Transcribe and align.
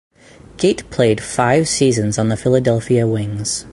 Gait 0.57 0.89
played 0.89 1.21
five 1.21 1.67
seasons 1.69 2.17
on 2.17 2.29
the 2.29 2.35
Philadelphia 2.35 3.05
Wings. 3.05 3.67